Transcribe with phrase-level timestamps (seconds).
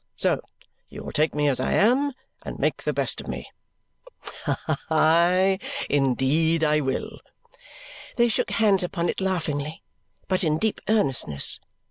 [0.17, 0.41] So
[0.89, 3.51] you will take me as I am, and make the best of me?"
[4.89, 5.59] "Aye!
[5.91, 7.19] Indeed I will."
[8.15, 9.83] They shook hands upon it laughingly,
[10.27, 11.59] but in deep earnestness.